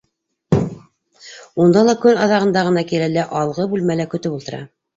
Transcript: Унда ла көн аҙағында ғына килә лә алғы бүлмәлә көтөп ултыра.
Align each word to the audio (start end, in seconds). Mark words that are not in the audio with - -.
Унда 1.67 1.85
ла 1.89 1.95
көн 2.07 2.23
аҙағында 2.23 2.65
ғына 2.71 2.85
килә 2.95 3.13
лә 3.15 3.29
алғы 3.43 3.69
бүлмәлә 3.77 4.11
көтөп 4.17 4.39
ултыра. 4.43 4.67